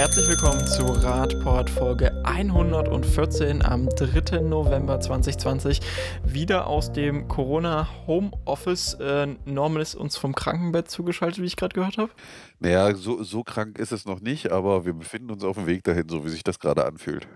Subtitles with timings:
[0.00, 4.40] Herzlich willkommen zu Radport Folge 114 am 3.
[4.40, 5.80] November 2020.
[6.24, 8.94] Wieder aus dem Corona Homeoffice.
[8.94, 12.10] Äh, Norman ist uns vom Krankenbett zugeschaltet, wie ich gerade gehört habe.
[12.60, 15.84] Naja, so, so krank ist es noch nicht, aber wir befinden uns auf dem Weg
[15.84, 17.28] dahin, so wie sich das gerade anfühlt.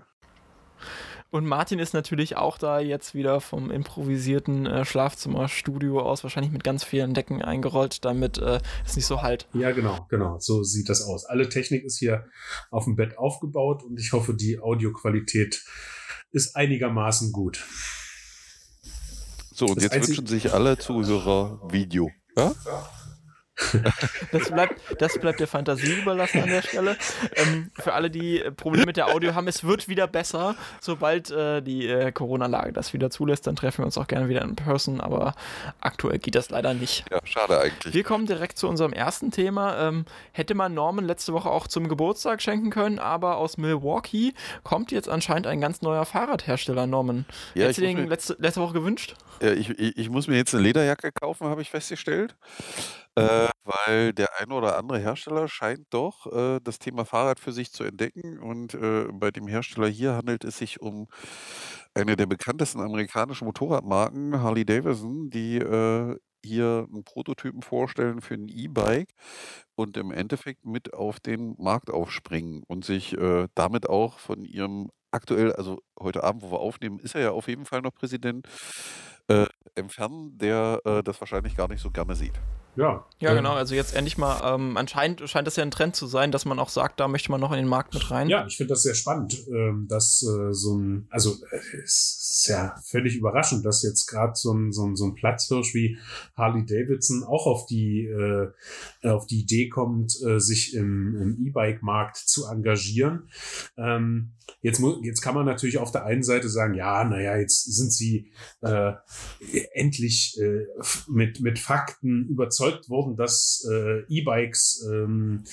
[1.35, 6.63] Und Martin ist natürlich auch da jetzt wieder vom improvisierten äh, Schlafzimmerstudio aus, wahrscheinlich mit
[6.63, 9.45] ganz vielen Decken eingerollt, damit äh, es nicht so halt.
[9.51, 10.39] Ja, genau, genau.
[10.39, 11.25] So sieht das aus.
[11.25, 12.25] Alle Technik ist hier
[12.71, 15.61] auf dem Bett aufgebaut und ich hoffe, die Audioqualität
[16.31, 17.65] ist einigermaßen gut.
[19.51, 22.11] So, und das jetzt wünschen sich alle Zuhörer Video.
[22.37, 22.55] Ja?
[22.65, 22.89] ja.
[24.31, 26.97] Das bleibt, das bleibt der Fantasie überlassen an der Stelle.
[27.35, 30.55] Ähm, für alle, die Probleme mit der Audio haben, es wird wieder besser.
[30.81, 34.41] Sobald äh, die äh, Corona-Lage das wieder zulässt, dann treffen wir uns auch gerne wieder
[34.41, 35.35] in Person, aber
[35.79, 37.05] aktuell geht das leider nicht.
[37.09, 37.93] Ja, schade eigentlich.
[37.93, 39.87] Wir kommen direkt zu unserem ersten Thema.
[39.87, 44.91] Ähm, hätte man Norman letzte Woche auch zum Geburtstag schenken können, aber aus Milwaukee kommt
[44.91, 47.25] jetzt anscheinend ein ganz neuer Fahrradhersteller, Norman.
[47.53, 49.15] Ja, Hättest du den letzte, letzte Woche gewünscht?
[49.41, 52.35] Ja, ich, ich, ich muss mir jetzt eine Lederjacke kaufen, habe ich festgestellt.
[53.17, 57.71] Äh, weil der eine oder andere Hersteller scheint doch äh, das Thema Fahrrad für sich
[57.71, 58.39] zu entdecken.
[58.39, 61.07] Und äh, bei dem Hersteller hier handelt es sich um
[61.93, 68.49] eine der bekanntesten amerikanischen Motorradmarken, Harley Davidson, die äh, hier einen Prototypen vorstellen für ein
[68.49, 69.09] E-Bike
[69.75, 74.89] und im Endeffekt mit auf den Markt aufspringen und sich äh, damit auch von ihrem
[75.11, 78.47] aktuell, also heute Abend, wo wir aufnehmen, ist er ja auf jeden Fall noch Präsident,
[79.29, 82.41] äh, entfernen, der äh, das wahrscheinlich gar nicht so gerne sieht.
[82.75, 83.05] Ja.
[83.19, 83.53] Ja, genau.
[83.53, 86.59] Also jetzt endlich mal, ähm, anscheinend scheint das ja ein Trend zu sein, dass man
[86.59, 88.27] auch sagt, da möchte man noch in den Markt mit rein.
[88.27, 92.47] Ja, ich finde das sehr spannend, ähm, dass äh, so ein, also äh, es ist
[92.49, 95.97] ja völlig überraschend, dass jetzt gerade so ein, so, ein, so ein Platzhirsch wie
[96.35, 98.51] Harley Davidson auch auf die, äh,
[99.03, 103.29] auf die Idee kommt, äh, sich im, im E-Bike-Markt zu engagieren.
[103.77, 107.93] Ähm, jetzt, jetzt kann man natürlich auf der einen Seite sagen, ja, naja, jetzt sind
[107.93, 108.93] sie äh,
[109.73, 110.65] endlich äh,
[111.07, 115.43] mit, mit Fakten überzeugt überzeugt worden, dass äh, E-Bikes ähm,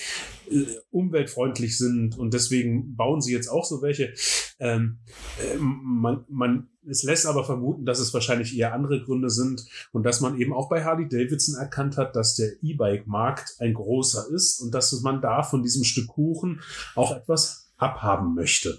[0.50, 4.14] äh, umweltfreundlich sind und deswegen bauen sie jetzt auch so welche.
[4.58, 4.98] Ähm,
[5.40, 10.04] äh, man, man, es lässt aber vermuten, dass es wahrscheinlich eher andere Gründe sind und
[10.04, 14.60] dass man eben auch bei Harley Davidson erkannt hat, dass der E-Bike-Markt ein großer ist
[14.60, 16.60] und dass man da von diesem Stück Kuchen
[16.94, 18.78] auch etwas abhaben möchte.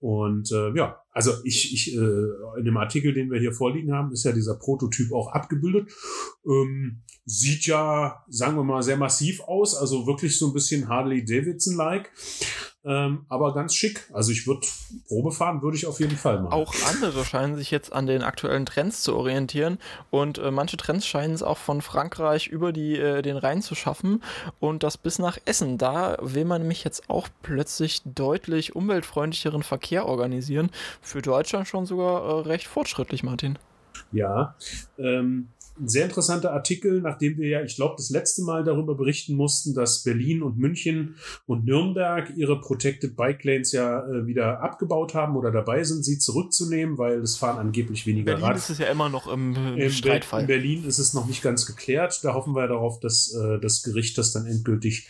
[0.00, 4.12] Und äh, ja, also ich, ich äh, in dem Artikel, den wir hier vorliegen haben,
[4.12, 5.92] ist ja dieser Prototyp auch abgebildet.
[6.46, 11.24] Ähm, sieht ja, sagen wir mal, sehr massiv aus, also wirklich so ein bisschen Harley
[11.24, 12.10] Davidson-like.
[12.82, 14.08] Ähm, aber ganz schick.
[14.14, 14.66] Also ich würde
[15.06, 16.54] Probe fahren, würde ich auf jeden Fall machen.
[16.54, 19.78] Auch andere scheinen sich jetzt an den aktuellen Trends zu orientieren
[20.08, 23.74] und äh, manche Trends scheinen es auch von Frankreich über die, äh, den Rhein zu
[23.74, 24.22] schaffen
[24.60, 25.76] und das bis nach Essen.
[25.76, 30.70] Da will man nämlich jetzt auch plötzlich deutlich umweltfreundlicheren Verkehr organisieren.
[31.00, 33.58] Für Deutschland schon sogar äh, recht fortschrittlich, Martin.
[34.12, 34.56] Ja,
[34.98, 35.48] ähm,
[35.80, 39.74] ein sehr interessanter Artikel, nachdem wir ja, ich glaube, das letzte Mal darüber berichten mussten,
[39.74, 45.36] dass Berlin und München und Nürnberg ihre Protected Bike Lanes ja äh, wieder abgebaut haben
[45.36, 48.56] oder dabei sind, sie zurückzunehmen, weil es fahren angeblich weniger Berlin Rad.
[48.56, 50.42] ist es ja immer noch im, im Streitfall.
[50.42, 52.20] In Berlin ist es noch nicht ganz geklärt.
[52.24, 55.08] Da hoffen wir darauf, dass äh, das Gericht das dann endgültig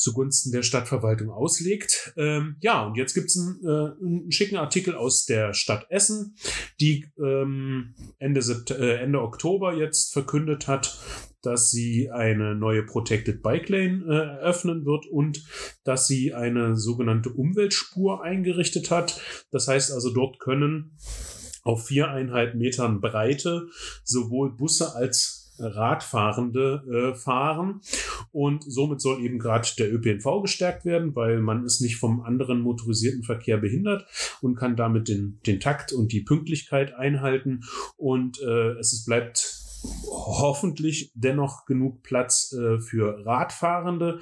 [0.00, 2.14] zugunsten der Stadtverwaltung auslegt.
[2.16, 6.36] Ähm, ja, und jetzt gibt's einen, äh, einen schicken Artikel aus der Stadt Essen,
[6.80, 8.40] die ähm, Ende,
[8.70, 10.98] äh, Ende Oktober jetzt verkündet hat,
[11.42, 15.44] dass sie eine neue Protected Bike Lane äh, öffnen wird und
[15.84, 19.20] dass sie eine sogenannte Umweltspur eingerichtet hat.
[19.50, 20.96] Das heißt also, dort können
[21.62, 23.68] auf viereinhalb Metern Breite
[24.02, 27.80] sowohl Busse als Radfahrende äh, fahren.
[28.32, 32.60] Und somit soll eben gerade der ÖPNV gestärkt werden, weil man ist nicht vom anderen
[32.60, 34.06] motorisierten Verkehr behindert
[34.40, 37.62] und kann damit den, den Takt und die Pünktlichkeit einhalten.
[37.96, 39.60] Und äh, es ist, bleibt
[40.08, 44.20] hoffentlich dennoch genug Platz äh, für Radfahrende.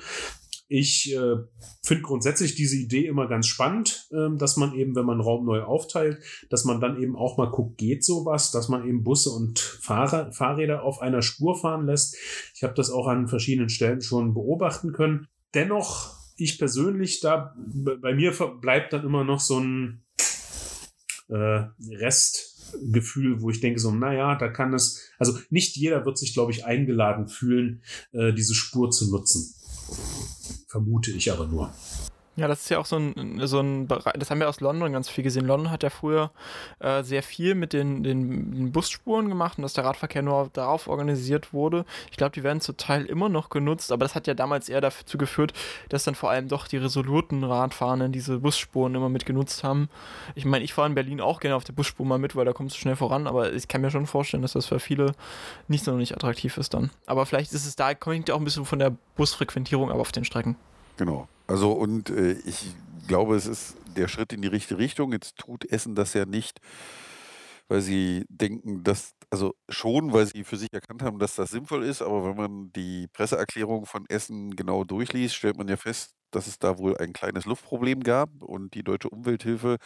[0.69, 1.37] Ich äh,
[1.83, 5.63] finde grundsätzlich diese Idee immer ganz spannend, äh, dass man eben, wenn man Raum neu
[5.63, 9.59] aufteilt, dass man dann eben auch mal guckt, geht sowas, dass man eben Busse und
[9.59, 12.17] Fahrer, Fahrräder auf einer Spur fahren lässt.
[12.55, 15.27] Ich habe das auch an verschiedenen Stellen schon beobachten können.
[15.55, 20.05] Dennoch, ich persönlich, da bei mir bleibt dann immer noch so ein
[21.31, 21.65] äh,
[22.73, 26.53] Restgefühl, wo ich denke so, naja, da kann es, also nicht jeder wird sich, glaube
[26.53, 27.83] ich, eingeladen fühlen,
[28.13, 29.55] äh, diese Spur zu nutzen
[30.69, 31.73] vermute ich aber nur.
[32.39, 34.93] Ja, das ist ja auch so ein, so ein Bereich, das haben wir aus London
[34.93, 35.45] ganz viel gesehen.
[35.45, 36.31] London hat ja früher
[36.79, 40.87] äh, sehr viel mit den, den, den, Busspuren gemacht und dass der Radverkehr nur darauf
[40.87, 41.85] organisiert wurde.
[42.13, 44.81] Ich glaube, die werden zum Teil immer noch genutzt, aber das hat ja damals eher
[44.81, 45.53] dazu geführt,
[45.89, 49.89] dass dann vor allem doch die resoluten Radfahrenden diese Busspuren immer mit genutzt haben.
[50.37, 52.53] Ich meine, ich fahre in Berlin auch gerne auf der Busspur mal mit, weil da
[52.53, 55.17] kommst du schnell voran, aber ich kann mir schon vorstellen, dass das für viele
[55.67, 56.91] nicht so nicht attraktiv ist dann.
[57.07, 60.13] Aber vielleicht ist es da, kommt ja auch ein bisschen von der Busfrequentierung ab auf
[60.13, 60.55] den Strecken.
[60.99, 61.29] Genau.
[61.47, 62.75] Also und äh, ich
[63.07, 65.13] glaube, es ist der Schritt in die richtige Richtung.
[65.13, 66.61] Jetzt tut Essen das ja nicht,
[67.69, 71.85] weil sie denken, dass, also schon, weil sie für sich erkannt haben, dass das sinnvoll
[71.85, 76.47] ist, aber wenn man die Presseerklärung von Essen genau durchliest, stellt man ja fest, dass
[76.47, 79.79] es da wohl ein kleines Luftproblem gab und die Deutsche Umwelthilfe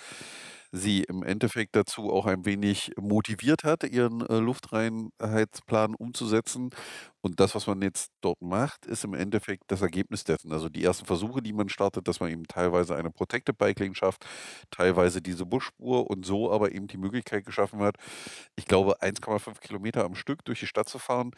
[0.72, 6.70] sie im Endeffekt dazu auch ein wenig motiviert hat, ihren äh, Luftreinheitsplan umzusetzen
[7.22, 10.52] und das, was man jetzt dort macht, ist im Endeffekt das Ergebnis dessen.
[10.52, 13.94] Also die ersten Versuche, die man startet, dass man eben teilweise eine Protected Bike Lane
[13.94, 14.26] schafft,
[14.70, 17.96] teilweise diese Busspur und so aber eben die Möglichkeit geschaffen hat,
[18.56, 21.30] ich glaube 1,5 Kilometer am Stück durch die Stadt zu fahren,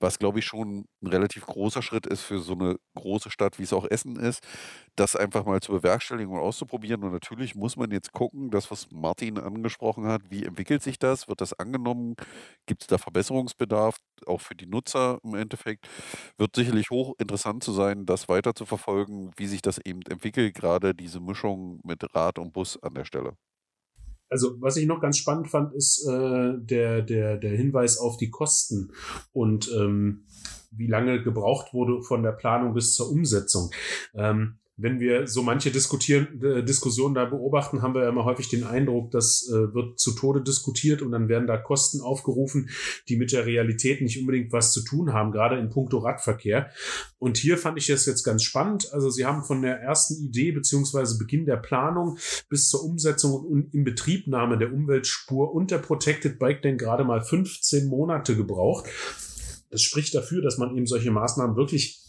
[0.00, 3.64] was glaube ich schon ein relativ großer Schritt ist für so eine große Stadt, wie
[3.64, 4.42] es auch Essen ist,
[4.96, 7.02] das einfach mal zu bewerkstelligen und auszuprobieren.
[7.04, 11.28] Und natürlich muss man jetzt gucken, das, was Martin angesprochen hat, wie entwickelt sich das?
[11.28, 12.14] Wird das angenommen?
[12.66, 13.96] Gibt es da Verbesserungsbedarf,
[14.26, 15.18] auch für die Nutzer?
[15.24, 15.88] Im Endeffekt.
[16.38, 20.94] Wird sicherlich hochinteressant zu sein, das weiter zu verfolgen, wie sich das eben entwickelt, gerade
[20.94, 23.32] diese Mischung mit Rad und Bus an der Stelle.
[24.30, 28.30] Also, was ich noch ganz spannend fand, ist äh, der, der, der Hinweis auf die
[28.30, 28.92] Kosten
[29.32, 30.24] und ähm,
[30.72, 33.70] wie lange gebraucht wurde von der Planung bis zur Umsetzung.
[34.14, 38.48] Ähm, wenn wir so manche diskutieren, äh, Diskussionen da beobachten, haben wir ja immer häufig
[38.48, 42.70] den Eindruck, das äh, wird zu Tode diskutiert und dann werden da Kosten aufgerufen,
[43.08, 46.70] die mit der Realität nicht unbedingt was zu tun haben, gerade in puncto Radverkehr.
[47.18, 48.92] Und hier fand ich das jetzt ganz spannend.
[48.92, 52.18] Also Sie haben von der ersten Idee beziehungsweise Beginn der Planung
[52.48, 57.86] bis zur Umsetzung und Inbetriebnahme der Umweltspur und der Protected Bike Lane gerade mal 15
[57.86, 58.86] Monate gebraucht.
[59.70, 62.00] Das spricht dafür, dass man eben solche Maßnahmen wirklich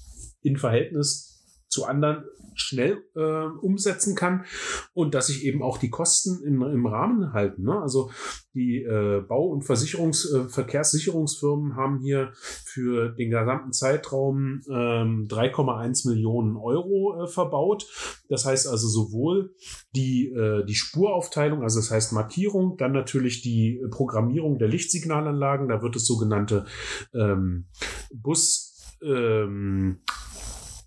[0.41, 1.34] in Verhältnis
[1.67, 2.25] zu anderen
[2.55, 4.45] schnell äh, umsetzen kann
[4.93, 7.63] und dass sich eben auch die Kosten im, im Rahmen halten.
[7.63, 7.79] Ne?
[7.79, 8.11] Also
[8.53, 16.07] die äh, Bau- und Versicherungs-, äh, Verkehrssicherungsfirmen haben hier für den gesamten Zeitraum ähm, 3,1
[16.09, 17.85] Millionen Euro äh, verbaut.
[18.29, 19.53] Das heißt also sowohl
[19.93, 25.67] die, äh, die Spuraufteilung, also das heißt Markierung, dann natürlich die Programmierung der Lichtsignalanlagen.
[25.67, 26.65] Da wird es sogenannte
[27.13, 27.65] ähm,
[28.13, 29.99] Bus ähm,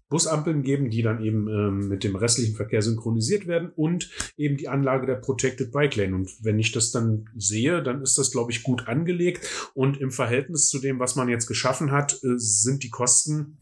[0.08, 4.68] Busampeln geben, die dann eben ähm, mit dem restlichen Verkehr synchronisiert werden und eben die
[4.68, 6.14] Anlage der Protected Bike Lane.
[6.14, 9.70] Und wenn ich das dann sehe, dann ist das, glaube ich, gut angelegt.
[9.74, 13.58] Und im Verhältnis zu dem, was man jetzt geschaffen hat, äh, sind die Kosten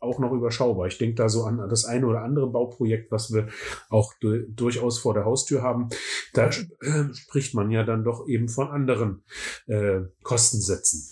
[0.00, 0.86] auch noch überschaubar.
[0.86, 3.48] Ich denke da so an das eine oder andere Bauprojekt, was wir
[3.88, 5.88] auch du durchaus vor der Haustür haben.
[6.32, 9.22] Da äh, spricht man ja dann doch eben von anderen
[9.66, 11.10] äh, Kostensätzen.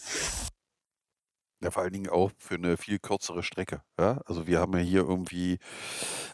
[1.65, 3.81] Ja, vor allen Dingen auch für eine viel kürzere Strecke.
[3.99, 4.21] Ja?
[4.27, 5.59] Also wir haben ja hier irgendwie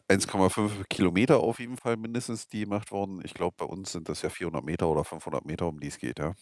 [0.09, 3.21] 1,5 Kilometer auf jeden Fall mindestens, die gemacht worden.
[3.25, 5.99] Ich glaube, bei uns sind das ja 400 Meter oder 500 Meter, um die es
[5.99, 6.35] geht, ja.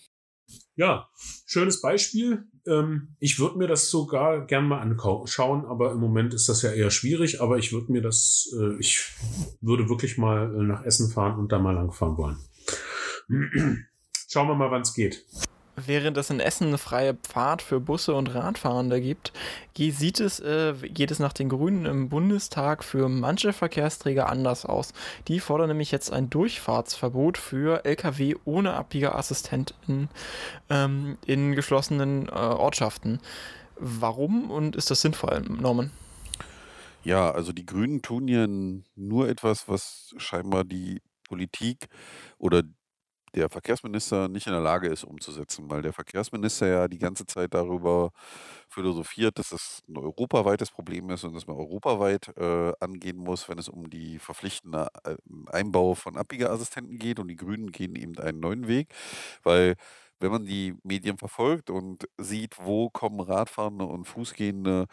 [0.75, 1.11] Ja,
[1.45, 2.49] schönes Beispiel.
[2.67, 6.73] Ähm, ich würde mir das sogar gern mal anschauen, aber im Moment ist das ja
[6.73, 7.43] eher schwierig.
[7.43, 9.05] Aber ich würde mir das, äh, ich
[9.61, 12.39] würde wirklich mal äh, nach Essen fahren und da mal langfahren wollen.
[14.31, 15.27] Schauen wir mal, wann es geht
[15.87, 19.33] während es in Essen eine freie Pfad für Busse und Radfahrende gibt,
[19.77, 24.93] sieht es, äh, geht es nach den Grünen im Bundestag für manche Verkehrsträger anders aus.
[25.29, 30.09] Die fordern nämlich jetzt ein Durchfahrtsverbot für Lkw ohne Abbiegerassistenten
[30.69, 33.21] ähm, in geschlossenen äh, Ortschaften.
[33.77, 35.93] Warum und ist das sinnvoll, Norman?
[37.05, 38.47] Ja, also die Grünen tun ja
[38.97, 41.89] nur etwas, was scheinbar die Politik
[42.39, 42.63] oder
[43.35, 47.55] der Verkehrsminister nicht in der Lage ist umzusetzen, weil der Verkehrsminister ja die ganze Zeit
[47.55, 48.11] darüber
[48.69, 53.59] philosophiert, dass das ein europaweites Problem ist und dass man europaweit äh, angehen muss, wenn
[53.59, 55.17] es um die verpflichtende äh,
[55.47, 57.19] Einbau von Abbiegeassistenten geht.
[57.19, 58.89] Und die Grünen gehen eben einen neuen Weg,
[59.43, 59.77] weil
[60.21, 64.87] wenn man die Medien verfolgt und sieht, wo kommen Radfahrende und Fußgehende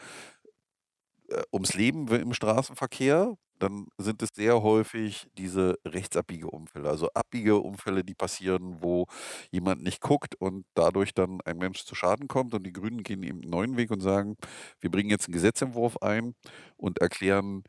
[1.30, 8.14] äh, ums Leben im Straßenverkehr, dann sind es sehr häufig diese Rechtsabbiegeunfälle, also Abbiegeunfälle, die
[8.16, 9.08] passieren, wo
[9.52, 12.54] jemand nicht guckt und dadurch dann ein Mensch zu Schaden kommt.
[12.54, 14.36] Und die Grünen gehen eben einen neuen Weg und sagen,
[14.82, 16.36] wir bringen jetzt einen Gesetzentwurf ein
[16.78, 17.64] und erklären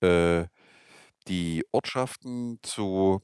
[0.00, 0.46] äh,
[1.28, 3.20] die Ortschaften zu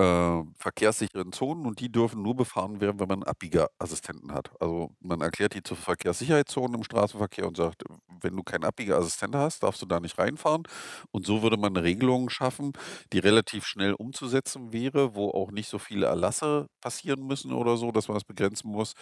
[0.00, 4.50] äh, verkehrssicheren Zonen und die dürfen nur befahren werden, wenn man Abbiegerassistenten hat.
[4.60, 7.84] Also man erklärt die zur Verkehrssicherheitszonen im Straßenverkehr und sagt,
[8.22, 10.64] wenn du keinen Abbiegerassistent hast, darfst du da nicht reinfahren.
[11.10, 12.72] Und so würde man eine Regelung schaffen,
[13.12, 17.92] die relativ schnell umzusetzen wäre, wo auch nicht so viele Erlasse passieren müssen oder so,
[17.92, 18.94] dass man das begrenzen muss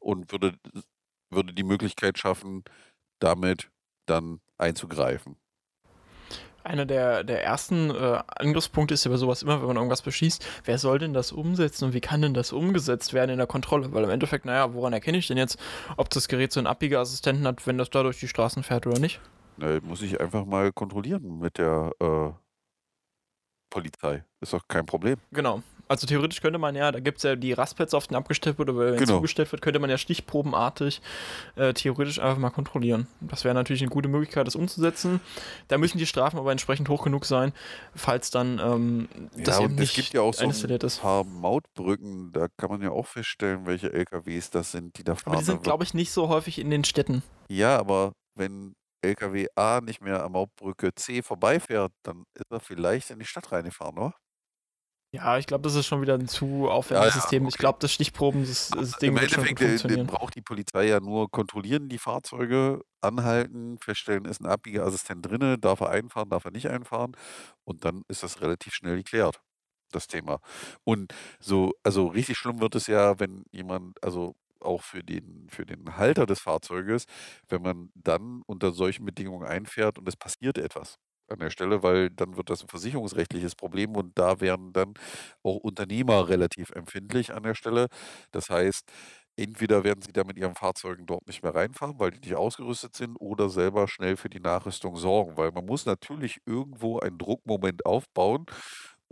[0.00, 0.56] und würde,
[1.30, 2.64] würde die Möglichkeit schaffen,
[3.20, 3.70] damit
[4.06, 5.36] dann einzugreifen.
[6.64, 10.46] Einer der, der ersten äh, Angriffspunkte ist ja bei sowas immer, wenn man irgendwas beschießt,
[10.64, 13.92] wer soll denn das umsetzen und wie kann denn das umgesetzt werden in der Kontrolle?
[13.92, 15.58] Weil im Endeffekt, naja, woran erkenne ich denn jetzt,
[15.96, 19.00] ob das Gerät so einen Abbiegeassistenten hat, wenn das da durch die Straßen fährt oder
[19.00, 19.20] nicht?
[19.56, 22.30] Na, muss ich einfach mal kontrollieren mit der äh,
[23.70, 24.24] Polizei.
[24.40, 25.16] Ist doch kein Problem.
[25.32, 25.62] Genau.
[25.92, 28.70] Also theoretisch könnte man ja, da gibt es ja die Rastplätze, auf denen abgestellt wird,
[28.70, 29.16] oder wenn genau.
[29.16, 31.02] zugestellt wird, könnte man ja stichprobenartig
[31.56, 33.08] äh, theoretisch einfach mal kontrollieren.
[33.20, 35.20] Das wäre natürlich eine gute Möglichkeit, das umzusetzen.
[35.68, 37.52] Da müssen die Strafen aber entsprechend hoch genug sein,
[37.94, 42.32] falls dann ähm, das ja, eben nicht es gibt ja auch so ein paar Mautbrücken,
[42.32, 45.34] da kann man ja auch feststellen, welche LKWs das sind, die da fahren.
[45.34, 47.22] Aber die sind, glaube ich, nicht so häufig in den Städten.
[47.50, 48.72] Ja, aber wenn
[49.02, 53.52] LKW A nicht mehr am Mautbrücke C vorbeifährt, dann ist er vielleicht in die Stadt
[53.52, 54.14] reingefahren, oder?
[55.14, 57.42] Ja, ich glaube, das ist schon wieder ein zu aufwendiges ja, ja, System.
[57.42, 57.50] Okay.
[57.50, 60.06] Ich glaube, das Stichproben, das, das Ding Im wird schon gut äh, funktionieren.
[60.06, 65.80] braucht die Polizei ja nur kontrollieren die Fahrzeuge, anhalten, feststellen, ist ein Abbiegeassistent drin, darf
[65.80, 67.14] er einfahren, darf er nicht einfahren
[67.64, 69.42] und dann ist das relativ schnell geklärt,
[69.90, 70.40] das Thema.
[70.84, 75.66] Und so, also richtig schlimm wird es ja, wenn jemand, also auch für den, für
[75.66, 77.04] den Halter des Fahrzeuges,
[77.48, 80.98] wenn man dann unter solchen Bedingungen einfährt und es passiert etwas
[81.32, 84.94] an der Stelle, weil dann wird das ein versicherungsrechtliches Problem und da wären dann
[85.42, 87.88] auch Unternehmer relativ empfindlich an der Stelle.
[88.32, 88.90] Das heißt,
[89.36, 92.94] entweder werden sie da mit ihren Fahrzeugen dort nicht mehr reinfahren, weil die nicht ausgerüstet
[92.94, 97.86] sind, oder selber schnell für die Nachrüstung sorgen, weil man muss natürlich irgendwo einen Druckmoment
[97.86, 98.46] aufbauen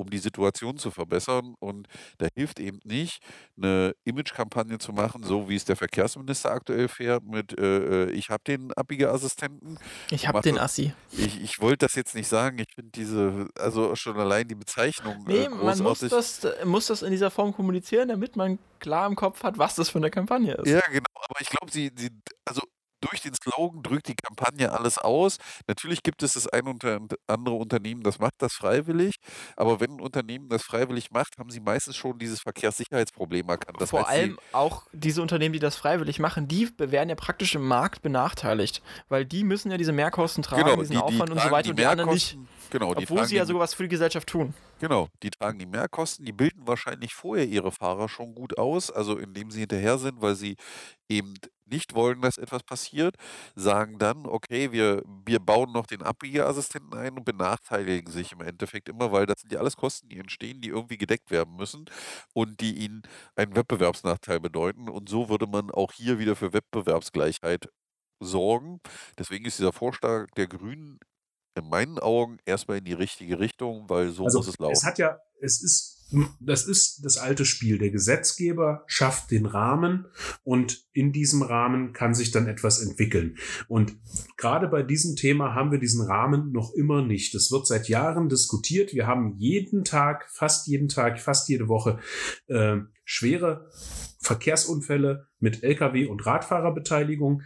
[0.00, 1.54] um die Situation zu verbessern.
[1.61, 1.87] Und
[2.19, 3.23] da hilft eben nicht,
[3.57, 8.30] eine Imagekampagne zu machen, so wie es der Verkehrsminister aktuell fährt, mit äh, äh ich
[8.30, 9.78] habe den Abbiegeassistenten.
[10.11, 10.92] Ich habe den Assi.
[11.12, 12.59] Ich, ich wollte das jetzt nicht sagen.
[12.59, 15.25] Ich finde diese, also schon allein die Bezeichnung.
[15.28, 19.07] Äh, nee, äh, man muss das, muss das in dieser Form kommunizieren, damit man klar
[19.07, 20.69] im Kopf hat, was das für eine Kampagne ist.
[20.69, 21.04] Ja, genau.
[21.14, 22.11] Aber ich glaube, sie, sie,
[22.45, 22.60] also
[23.00, 25.38] durch den Slogan drückt die Kampagne alles aus.
[25.66, 29.16] Natürlich gibt es das ein oder andere Unternehmen, das macht das freiwillig,
[29.57, 33.80] aber wenn ein Unternehmen das freiwillig macht, haben sie meistens schon dieses Verkehrssicherheitsproblem erkannt.
[33.80, 37.66] Das Vor allem auch diese Unternehmen, die das freiwillig machen, die werden ja praktisch im
[37.66, 41.40] Markt benachteiligt, weil die müssen ja diese Mehrkosten tragen, genau, diesen die, die Aufwand und
[41.40, 42.38] so weiter und die anderen nicht.
[42.71, 44.54] Genau, obwohl sie ja sogar was für die Gesellschaft tun.
[44.78, 49.19] Genau, die tragen die Mehrkosten, die bilden wahrscheinlich vorher ihre Fahrer schon gut aus, also
[49.19, 50.57] indem sie hinterher sind, weil sie
[51.11, 51.35] eben
[51.67, 53.17] nicht wollen, dass etwas passiert,
[53.55, 58.88] sagen dann, okay, wir, wir bauen noch den Abbiegeassistenten ein und benachteiligen sich im Endeffekt
[58.88, 61.87] immer, weil das sind ja alles Kosten, die entstehen, die irgendwie gedeckt werden müssen
[62.35, 63.02] und die ihnen
[63.37, 64.88] einen Wettbewerbsnachteil bedeuten.
[64.88, 67.69] Und so würde man auch hier wieder für Wettbewerbsgleichheit
[68.21, 68.81] sorgen.
[69.19, 70.99] Deswegen ist dieser Vorschlag der Grünen
[71.55, 74.73] in meinen Augen erstmal in die richtige Richtung, weil so also muss es laufen.
[74.73, 76.00] Es hat ja, es ist
[76.40, 77.79] das ist das alte Spiel.
[77.79, 80.07] Der Gesetzgeber schafft den Rahmen
[80.43, 83.37] und in diesem Rahmen kann sich dann etwas entwickeln.
[83.69, 83.97] Und
[84.37, 87.35] gerade bei diesem Thema haben wir diesen Rahmen noch immer nicht.
[87.35, 88.95] Es wird seit Jahren diskutiert.
[88.95, 91.99] Wir haben jeden Tag, fast jeden Tag, fast jede Woche
[92.49, 93.69] äh, schwere
[94.21, 97.43] Verkehrsunfälle mit Lkw- und Radfahrerbeteiligung,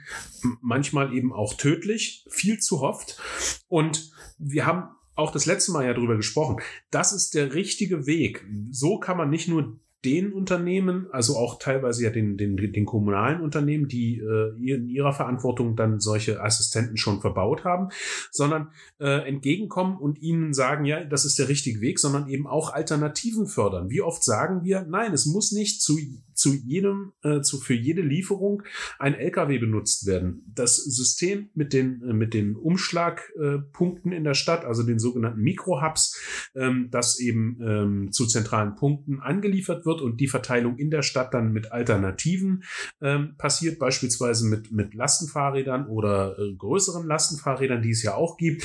[0.60, 3.20] manchmal eben auch tödlich, viel zu oft.
[3.68, 6.56] Und wir haben auch das letzte Mal ja drüber gesprochen.
[6.90, 8.44] Das ist der richtige Weg.
[8.70, 13.40] So kann man nicht nur den Unternehmen, also auch teilweise ja den, den, den kommunalen
[13.40, 17.88] Unternehmen, die äh, in ihrer Verantwortung dann solche Assistenten schon verbaut haben,
[18.30, 22.72] sondern äh, entgegenkommen und ihnen sagen, ja, das ist der richtige Weg, sondern eben auch
[22.72, 23.88] Alternativen fördern.
[23.88, 25.98] Wie oft sagen wir, nein, es muss nicht zu,
[26.34, 28.62] zu jedem, äh, zu, für jede Lieferung
[28.98, 30.44] ein LKW benutzt werden.
[30.54, 36.20] Das System mit den, äh, mit den Umschlagpunkten in der Stadt, also den sogenannten Mikrohubs,
[36.54, 41.02] ähm, das eben ähm, zu zentralen Punkten angeliefert wird, wird und die Verteilung in der
[41.02, 42.64] Stadt dann mit Alternativen
[43.00, 48.64] ähm, passiert, beispielsweise mit, mit Lastenfahrrädern oder äh, größeren Lastenfahrrädern, die es ja auch gibt.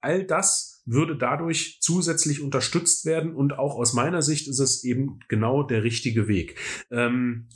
[0.00, 5.20] All das würde dadurch zusätzlich unterstützt werden und auch aus meiner Sicht ist es eben
[5.28, 6.58] genau der richtige Weg.
[6.90, 7.48] Ähm,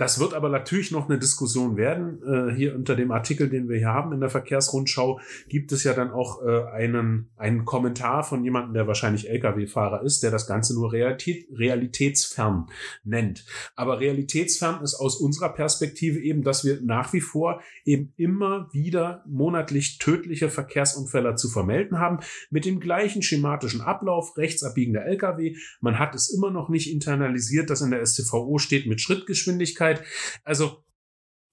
[0.00, 2.22] das wird aber natürlich noch eine Diskussion werden.
[2.22, 5.92] Äh, hier unter dem Artikel, den wir hier haben in der Verkehrsrundschau, gibt es ja
[5.92, 10.72] dann auch äh, einen, einen Kommentar von jemandem, der wahrscheinlich Lkw-Fahrer ist, der das Ganze
[10.72, 12.70] nur Realität, realitätsfern
[13.04, 13.44] nennt.
[13.76, 19.22] Aber realitätsfern ist aus unserer Perspektive eben, dass wir nach wie vor eben immer wieder
[19.26, 25.56] monatlich tödliche Verkehrsunfälle zu vermelden haben, mit dem gleichen schematischen Ablauf, rechtsabbiegender Lkw.
[25.82, 30.06] Man hat es immer noch nicht internalisiert, dass in der STVO steht mit Schrittgeschwindigkeit Möglichkeit.
[30.44, 30.84] Also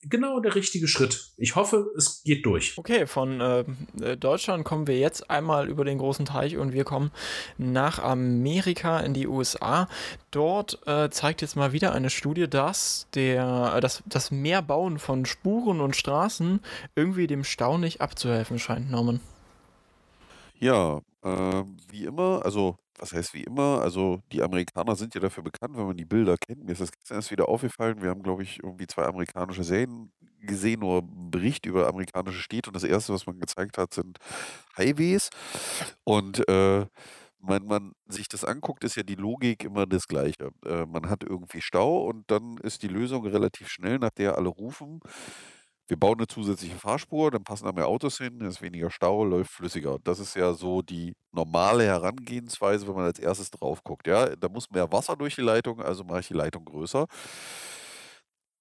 [0.01, 1.31] genau der richtige Schritt.
[1.37, 2.77] Ich hoffe, es geht durch.
[2.77, 7.11] Okay, von äh, Deutschland kommen wir jetzt einmal über den großen Teich und wir kommen
[7.57, 9.89] nach Amerika in die USA.
[10.31, 15.25] Dort äh, zeigt jetzt mal wieder eine Studie, dass der, äh, das, das Mehrbauen von
[15.25, 16.61] Spuren und Straßen
[16.95, 19.19] irgendwie dem Stau nicht abzuhelfen scheint, Norman.
[20.59, 23.81] Ja, äh, wie immer, also was heißt wie immer?
[23.81, 26.63] Also, die Amerikaner sind ja dafür bekannt, wenn man die Bilder kennt.
[26.63, 28.01] Mir ist das gestern erst wieder aufgefallen.
[28.01, 30.11] Wir haben, glaube ich, irgendwie zwei amerikanische Serien
[30.41, 34.17] gesehen oder Bericht über amerikanische Städte und das erste, was man gezeigt hat, sind
[34.77, 35.29] Highways.
[36.03, 36.85] Und äh,
[37.39, 40.49] wenn man sich das anguckt, ist ja die Logik immer das Gleiche.
[40.65, 44.49] Äh, man hat irgendwie Stau und dann ist die Lösung relativ schnell, nach der alle
[44.49, 45.01] rufen
[45.87, 49.51] wir bauen eine zusätzliche Fahrspur, dann passen da mehr Autos hin, ist weniger Stau, läuft
[49.51, 49.97] flüssiger.
[50.03, 54.07] Das ist ja so die normale Herangehensweise, wenn man als erstes drauf guckt.
[54.07, 57.07] Ja, da muss mehr Wasser durch die Leitung, also mache ich die Leitung größer.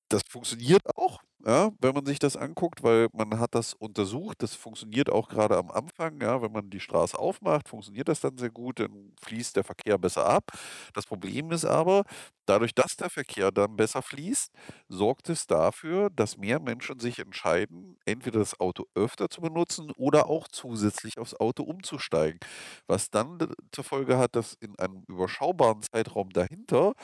[0.08, 4.42] Das funktioniert auch, ja, wenn man sich das anguckt, weil man hat das untersucht.
[4.42, 8.36] Das funktioniert auch gerade am Anfang, ja, wenn man die Straße aufmacht, funktioniert das dann
[8.36, 10.50] sehr gut, dann fließt der Verkehr besser ab.
[10.92, 12.02] Das Problem ist aber,
[12.46, 14.50] dadurch, dass der Verkehr dann besser fließt,
[14.88, 20.26] sorgt es dafür, dass mehr Menschen sich entscheiden, entweder das Auto öfter zu benutzen oder
[20.28, 22.40] auch zusätzlich aufs Auto umzusteigen.
[22.88, 23.38] Was dann
[23.72, 26.94] zur Folge hat, dass in einem überschaubaren Zeitraum dahinter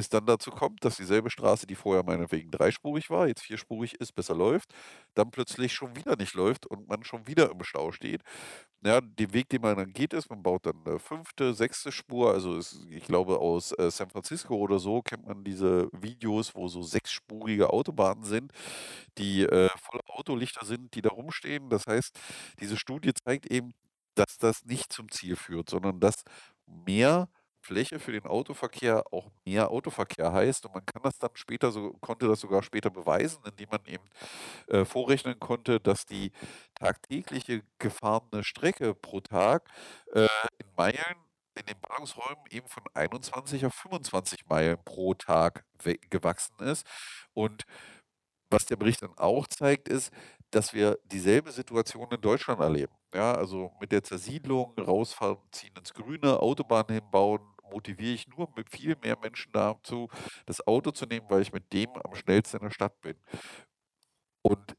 [0.00, 4.12] es dann dazu kommt, dass dieselbe Straße, die vorher meinetwegen dreispurig war, jetzt vierspurig ist,
[4.14, 4.74] besser läuft,
[5.14, 8.22] dann plötzlich schon wieder nicht läuft und man schon wieder im Stau steht.
[8.82, 12.32] Ja, den Weg, den man dann geht, ist, man baut dann eine fünfte, sechste Spur.
[12.32, 16.66] Also ist, ich glaube, aus äh, San Francisco oder so kennt man diese Videos, wo
[16.68, 18.52] so sechsspurige Autobahnen sind,
[19.18, 21.68] die äh, voller Autolichter sind, die da rumstehen.
[21.70, 22.18] Das heißt,
[22.60, 23.72] diese Studie zeigt eben,
[24.14, 26.24] dass das nicht zum Ziel führt, sondern dass
[26.66, 27.28] mehr
[27.62, 31.92] Fläche für den Autoverkehr auch mehr Autoverkehr heißt und man kann das dann später so
[32.00, 34.04] konnte das sogar später beweisen, indem man eben
[34.68, 36.32] äh, vorrechnen konnte, dass die
[36.74, 39.68] tagtägliche gefahrene Strecke pro Tag
[40.12, 40.26] äh,
[40.58, 41.16] in Meilen
[41.58, 45.64] in den Ballungsräumen eben von 21 auf 25 Meilen pro Tag
[46.10, 46.86] gewachsen ist.
[47.34, 47.64] Und
[48.50, 50.12] was der Bericht dann auch zeigt, ist,
[50.50, 52.92] dass wir dieselbe Situation in Deutschland erleben.
[53.14, 57.40] Ja, also mit der Zersiedlung, rausfahren, ziehen ins Grüne, Autobahnen hinbauen,
[57.72, 60.08] motiviere ich nur mit viel mehr Menschen dazu,
[60.46, 63.16] das Auto zu nehmen, weil ich mit dem am schnellsten in der Stadt bin.
[64.42, 64.76] Und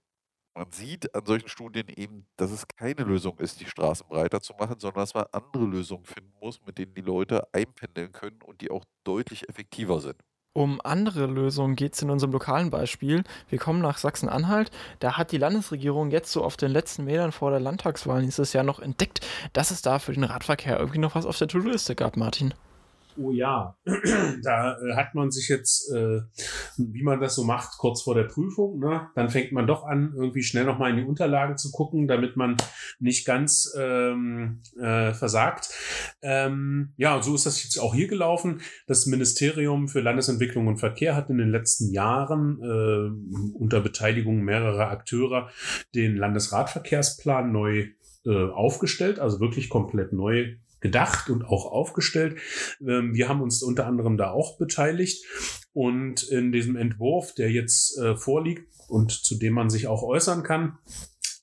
[0.55, 4.53] man sieht an solchen Studien eben, dass es keine Lösung ist, die Straßen breiter zu
[4.55, 8.61] machen, sondern dass man andere Lösungen finden muss, mit denen die Leute einpendeln können und
[8.61, 10.21] die auch deutlich effektiver sind.
[10.53, 13.23] Um andere Lösungen geht es in unserem lokalen Beispiel.
[13.47, 14.69] Wir kommen nach Sachsen-Anhalt.
[14.99, 18.65] Da hat die Landesregierung jetzt so auf den letzten Metern vor der Landtagswahl dieses Jahr
[18.65, 19.21] noch entdeckt,
[19.53, 22.53] dass es da für den Radverkehr irgendwie noch was auf der To-Do-Liste gab, Martin
[23.17, 23.75] oh ja,
[24.43, 26.21] da äh, hat man sich jetzt, äh,
[26.77, 29.09] wie man das so macht, kurz vor der Prüfung, ne?
[29.15, 32.57] dann fängt man doch an, irgendwie schnell nochmal in die Unterlagen zu gucken, damit man
[32.99, 35.69] nicht ganz ähm, äh, versagt.
[36.21, 38.61] Ähm, ja, und so ist das jetzt auch hier gelaufen.
[38.87, 44.89] Das Ministerium für Landesentwicklung und Verkehr hat in den letzten Jahren äh, unter Beteiligung mehrerer
[44.89, 45.49] Akteure
[45.95, 47.89] den Landesradverkehrsplan neu
[48.25, 52.37] äh, aufgestellt, also wirklich komplett neu gedacht und auch aufgestellt.
[52.81, 55.25] Ähm, wir haben uns unter anderem da auch beteiligt.
[55.73, 60.43] Und in diesem Entwurf, der jetzt äh, vorliegt und zu dem man sich auch äußern
[60.43, 60.77] kann,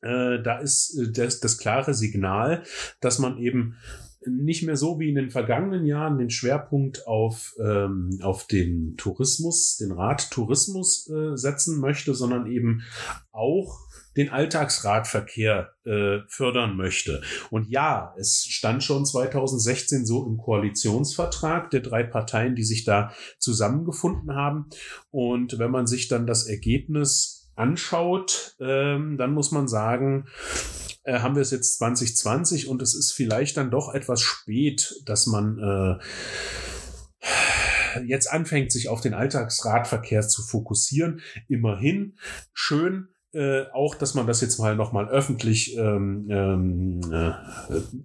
[0.02, 2.64] äh, da ist äh, das, das klare Signal,
[3.00, 3.76] dass man eben
[4.26, 9.76] nicht mehr so wie in den vergangenen Jahren den Schwerpunkt auf, ähm, auf den Tourismus,
[9.76, 12.82] den Radtourismus äh, setzen möchte, sondern eben
[13.30, 17.22] auch den Alltagsradverkehr äh, fördern möchte.
[17.50, 23.12] Und ja, es stand schon 2016 so im Koalitionsvertrag der drei Parteien, die sich da
[23.38, 24.66] zusammengefunden haben.
[25.10, 30.26] Und wenn man sich dann das Ergebnis anschaut, ähm, dann muss man sagen,
[31.02, 35.26] äh, haben wir es jetzt 2020 und es ist vielleicht dann doch etwas spät, dass
[35.26, 35.98] man äh,
[38.06, 41.20] jetzt anfängt, sich auf den Alltagsradverkehr zu fokussieren.
[41.48, 42.16] Immerhin
[42.52, 47.32] schön, äh, auch, dass man das jetzt mal nochmal öffentlich ähm, ähm, äh,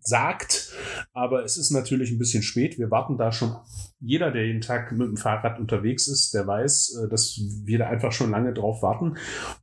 [0.01, 0.73] sagt.
[1.15, 2.79] Aber es ist natürlich ein bisschen spät.
[2.79, 3.55] Wir warten da schon.
[3.99, 7.87] Jeder, der jeden Tag mit dem Fahrrad unterwegs ist, der weiß, äh, dass wir da
[7.87, 9.15] einfach schon lange drauf warten.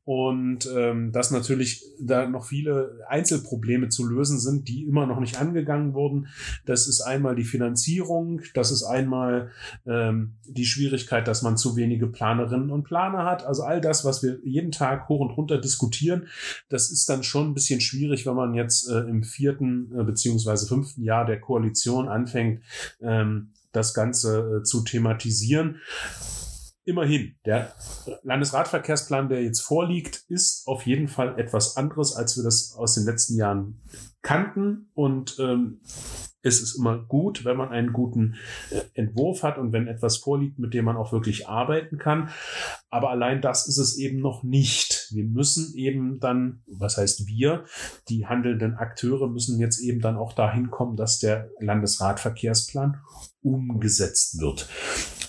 [0.05, 5.41] Und ähm, dass natürlich da noch viele Einzelprobleme zu lösen sind, die immer noch nicht
[5.41, 6.29] angegangen wurden.
[6.67, 9.51] Das ist einmal die Finanzierung, das ist einmal
[9.87, 13.45] ähm, die Schwierigkeit, dass man zu wenige Planerinnen und Planer hat.
[13.45, 16.29] Also all das, was wir jeden Tag hoch und runter diskutieren,
[16.69, 20.69] das ist dann schon ein bisschen schwierig, wenn man jetzt äh, im vierten äh, beziehungsweise
[20.69, 22.63] fünften Jahr der Koalition anfängt,
[23.01, 25.81] ähm, das Ganze äh, zu thematisieren.
[26.85, 27.75] Immerhin, der
[28.23, 33.05] Landesradverkehrsplan, der jetzt vorliegt, ist auf jeden Fall etwas anderes, als wir das aus den
[33.05, 33.81] letzten Jahren
[34.23, 34.91] kannten.
[34.95, 35.81] Und ähm,
[36.43, 38.37] es ist immer gut, wenn man einen guten
[38.71, 42.31] äh, Entwurf hat und wenn etwas vorliegt, mit dem man auch wirklich arbeiten kann.
[42.89, 45.00] Aber allein das ist es eben noch nicht.
[45.15, 47.65] Wir müssen eben dann, was heißt wir,
[48.09, 53.01] die handelnden Akteure müssen jetzt eben dann auch dahin kommen, dass der Landesradverkehrsplan
[53.43, 54.69] umgesetzt wird.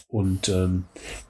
[0.08, 0.86] Und ähm,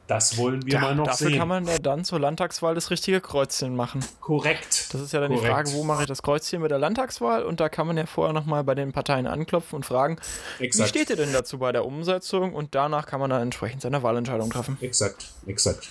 [0.08, 1.38] das wollen wir Ja, mal noch dafür sehen.
[1.38, 4.04] kann man ja dann zur Landtagswahl das richtige Kreuzchen machen.
[4.20, 4.92] Korrekt.
[4.92, 5.54] Das ist ja dann die Korrekt.
[5.54, 7.44] Frage, wo mache ich das Kreuzchen mit der Landtagswahl?
[7.44, 10.18] Und da kann man ja vorher nochmal bei den Parteien anklopfen und fragen,
[10.58, 10.90] wie Exakt.
[10.90, 12.56] steht ihr denn dazu bei der Umsetzung?
[12.56, 14.78] Und danach kann man dann entsprechend seine Wahlentscheidung treffen.
[14.82, 15.88] Exakt, exakt.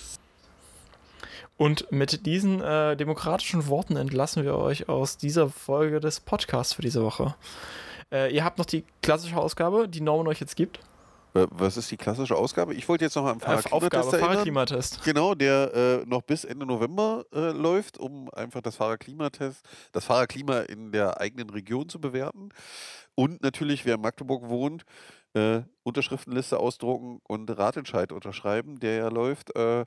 [1.61, 6.81] Und mit diesen äh, demokratischen Worten entlassen wir euch aus dieser Folge des Podcasts für
[6.81, 7.35] diese Woche.
[8.11, 10.79] Äh, ihr habt noch die klassische Ausgabe, die Norman euch jetzt gibt.
[11.33, 12.73] Was ist die klassische Ausgabe?
[12.73, 15.13] Ich wollte jetzt noch mal am Äh, Aufgabe, Fahrradklimatest erinnern.
[15.13, 20.61] Genau, der äh, noch bis Ende November äh, läuft, um einfach das Fahrerklimatest, das Fahrerklima
[20.61, 22.49] in der eigenen Region zu bewerten.
[23.13, 24.83] Und natürlich, wer in Magdeburg wohnt,
[25.33, 29.85] äh, Unterschriftenliste ausdrucken und Ratentscheid unterschreiben, der ja läuft, äh,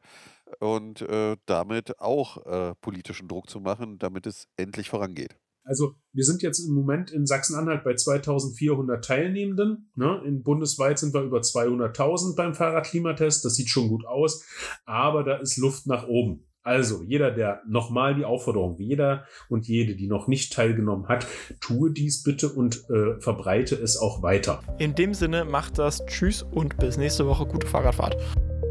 [0.60, 5.36] und äh, damit auch äh, politischen Druck zu machen, damit es endlich vorangeht.
[5.64, 9.90] Also wir sind jetzt im Moment in Sachsen-Anhalt bei 2400 Teilnehmenden.
[9.94, 10.22] Ne?
[10.26, 13.44] In bundesweit sind wir über 200.000 beim Fahrradklimatest.
[13.44, 14.44] Das sieht schon gut aus,
[14.84, 16.46] aber da ist Luft nach oben.
[16.64, 21.26] Also jeder, der nochmal die Aufforderung, jeder und jede, die noch nicht teilgenommen hat,
[21.60, 24.62] tue dies bitte und äh, verbreite es auch weiter.
[24.78, 26.04] In dem Sinne, macht das.
[26.06, 27.44] Tschüss und bis nächste Woche.
[27.44, 28.16] Gute Fahrradfahrt.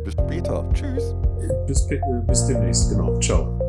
[0.03, 0.67] Bis später.
[0.73, 1.15] Tschüss.
[1.67, 3.19] Bis, äh, bis demnächst, genau.
[3.19, 3.62] Ciao.